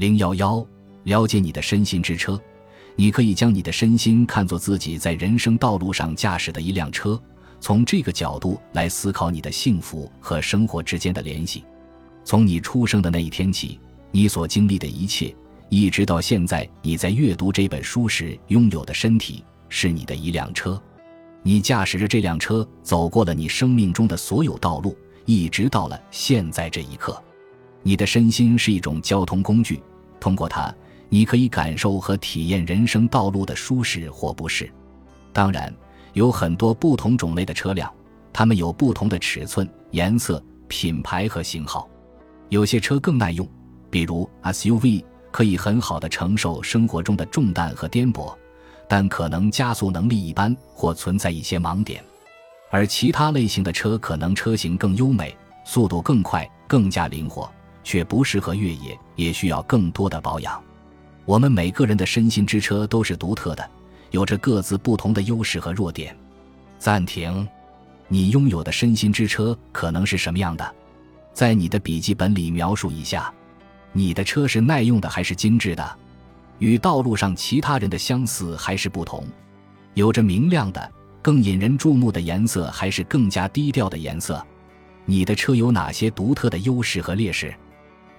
[0.00, 0.66] 零幺幺，
[1.02, 2.40] 了解你的身心之车。
[2.96, 7.20] 你可以将你的身心看作自己在人生道路上驾驶的一辆车，
[7.60, 11.64] 从这个角度来思考你的幸福和生活之间的联系。
[12.24, 13.78] 从你出生的那一天起，
[14.10, 15.36] 你所经历的一切，
[15.68, 20.82] 一直到现在，你在阅读这本书时拥有的身体，是你的一辆车。
[21.42, 24.96] 你驾驶着这辆车走过了你生命中的所有道路，
[25.26, 27.22] 一直到了现在这一刻。
[27.82, 29.80] 你的身心是一种交通工具，
[30.20, 30.72] 通过它。
[31.12, 34.70] 你可以感受和体验人生道路的舒适或不适。
[35.32, 35.74] 当然，
[36.12, 37.92] 有很多不同种类的车辆，
[38.32, 41.88] 它们有不同的尺寸、颜色、品牌和型号。
[42.48, 43.44] 有些车更耐用，
[43.90, 48.32] 比如 SUV，可以很好的承受生活中的重担和颠簸，
[48.88, 52.00] 但可能加速能力一般或存在一些盲点。
[52.70, 57.50] 而其他类型的车可能车型更优美，速度更快，更加灵活，
[57.82, 60.62] 却不适合越野，也需要更多的保养。
[61.24, 63.70] 我们每个人的身心之车都是独特的，
[64.10, 66.16] 有着各自不同的优势和弱点。
[66.78, 67.46] 暂停，
[68.08, 70.74] 你拥有的身心之车可能是什么样的？
[71.32, 73.32] 在你的笔记本里描述一下。
[73.92, 75.98] 你的车是耐用的还是精致的？
[76.58, 79.26] 与道路上其他人的相似还是不同？
[79.94, 84.44] 有着明亮的、更引人注目的颜色还是更加低调的颜色？
[85.04, 87.52] 你的车有哪些独特的优势和劣势？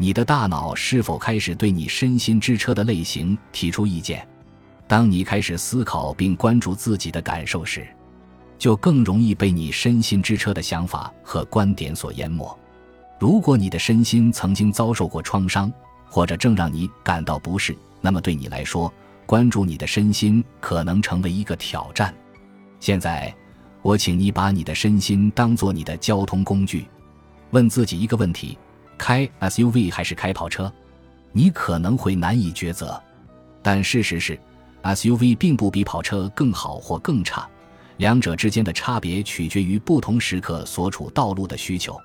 [0.00, 4.26] 你的大脑是否开始对你身心之车的类型提出意见？
[4.88, 7.86] 当你开始思考并关注自己的感受时，
[8.56, 12.58] 就更容易被你身心之车的想法和观点所淹没。
[13.18, 15.70] 如果你的身心曾经遭受过创伤，
[16.08, 18.90] 或者正让你感到不适，那么对你来说，
[19.26, 22.14] 关注你的身心可能成为一个挑战。
[22.80, 23.30] 现在，
[23.82, 26.86] 我请你把你的身心当做你的交通工具，
[27.50, 28.56] 问自己一个问题。
[29.00, 30.70] 开 SUV 还是开跑车，
[31.32, 33.02] 你可能会难以抉择。
[33.62, 34.38] 但事实是
[34.82, 37.48] ，SUV 并不比跑车更好或更差，
[37.96, 41.98] 两者之间的差别取决于不同时刻所处道路的需求。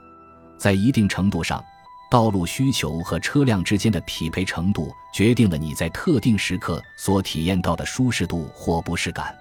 [0.57, 1.61] 在一定程度上，
[2.09, 9.35] 道路需求和车辆之间的匹配程度决定了你在特定时刻所体验到的舒适度或不适感。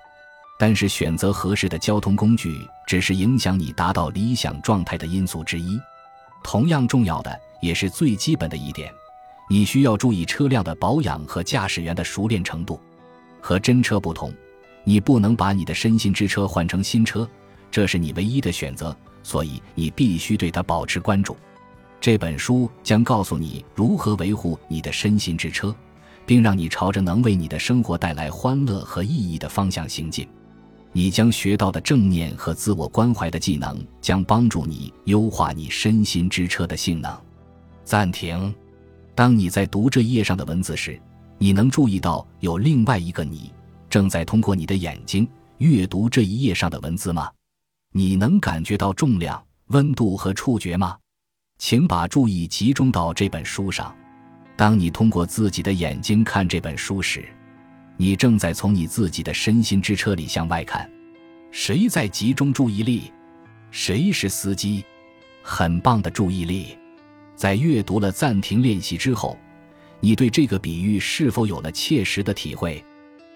[0.58, 5.78] 但是，选择合适的交通工具只是影响你达到理想状态的因素之一。
[6.42, 7.40] 同样重要的。
[7.64, 8.92] 也是最基本的一点，
[9.48, 12.78] 你需要注意车辆的保养和驾驶员的熟练程度。
[13.40, 14.32] 和真车不同，
[14.84, 17.26] 你不能把你的身心之车换成新车，
[17.70, 21.34] 这是你唯一的选择，所以你必须对它保持关注。
[22.00, 25.74] 这本书将告诉你如何维护你的身心之车，
[26.26, 30.28] 并让你朝着能为你的生活带来欢乐和意义的方向行进。
[30.92, 37.18] 你将学到的正念和自我关怀的技能，将帮助你优化你身心之车的性能。
[37.84, 38.54] 暂停。
[39.14, 41.00] 当你在读这页上的文字时，
[41.38, 43.52] 你能注意到有另外一个你
[43.88, 45.28] 正在通过你的眼睛
[45.58, 47.30] 阅读这一页上的文字吗？
[47.92, 50.96] 你能感觉到重量、温度和触觉吗？
[51.58, 53.94] 请把注意集中到这本书上。
[54.56, 57.24] 当你通过自己的眼睛看这本书时，
[57.96, 60.90] 你正在从你自己的身心之车里向外看。
[61.52, 63.12] 谁在集中注意力？
[63.70, 64.84] 谁是司机？
[65.42, 66.76] 很棒的注意力。
[67.36, 69.36] 在阅读了暂停练习之后，
[70.00, 72.82] 你对这个比喻是否有了切实的体会？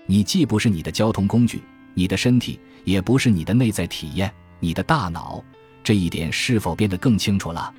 [0.07, 1.63] 你既不是你的交通工具，
[1.95, 5.43] 你的身体也不是你的内在体验，你的大脑，
[5.83, 7.73] 这一点是否变得更清楚了？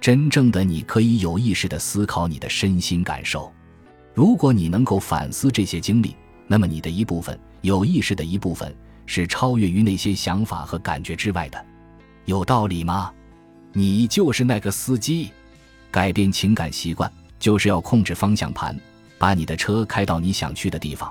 [0.00, 3.52] 真正的你可以有意识地思考你的身心感受。
[4.12, 6.14] 如果你能够反思这些经历，
[6.46, 8.72] 那么你的一部分有意识的一部分
[9.06, 11.66] 是超越于那些想法和感觉之外的。
[12.26, 13.10] 有道理吗？
[13.72, 15.32] 你就是那个司机。
[15.94, 18.76] 改变情感习惯，就是要控制方向盘，
[19.16, 21.08] 把你的车开到你想去的地方。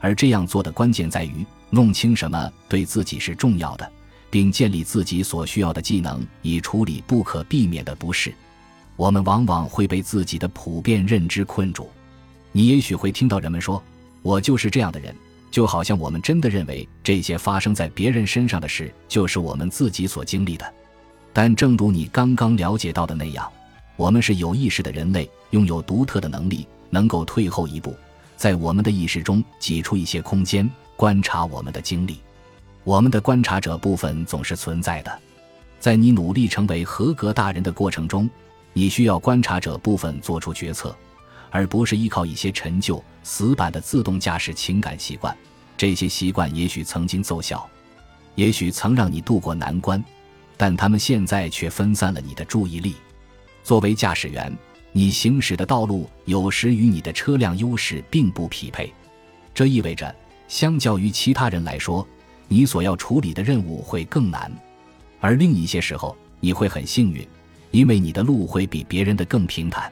[0.00, 3.92] 而这样做的关键在于弄清什么对自己是重要的，
[4.30, 8.32] 并建立自己所需要的技能，以处理不可避免的不适。
[8.96, 11.90] 我们往往会被自己的普遍认知困住。
[12.52, 13.82] 你也许会听到人们说
[14.22, 15.14] ：“我就是这样的人。”
[15.52, 20.64] 就好像我们真的认为这些发生在别人身上的事就是我们自己所经历的。
[21.34, 23.46] 但正如你刚刚了解到的那样。
[23.96, 27.94] 我们是有意识的人类，拥有独特的能力，能够退后一步，
[28.36, 32.20] 在我们的意识中挤出一些空间，观察我们的经历。
[32.84, 35.18] 我们的观察者部分总是存在的。
[35.78, 38.28] 在你努力成为合格大人的过程中，
[38.72, 40.96] 你需要观察者部分做出决策，
[41.50, 45.36] 而不是依靠一些陈旧、死板的自动驾驶情感习惯。
[45.76, 47.68] 这些习惯也许曾经奏效，
[48.36, 50.02] 也许曾让你度过难关，
[50.56, 52.94] 但他们现在却分散了你的注意力。
[53.62, 54.52] 作为驾驶员，
[54.90, 58.92] 你行驶的道路有时与你的车辆优势并不匹配，
[59.54, 60.14] 这意味着，
[60.48, 62.06] 相较于其他人来说，
[62.48, 64.50] 你所要处理的任务会更难。
[65.20, 67.26] 而另一些时候，你会很幸运，
[67.70, 69.90] 因为你的路会比别人的更平坦。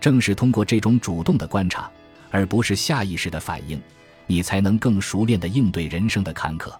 [0.00, 1.90] 正是通过这种主动的观察，
[2.30, 3.80] 而不是下意识的反应，
[4.26, 6.72] 你才能更熟练地应对人生的坎坷。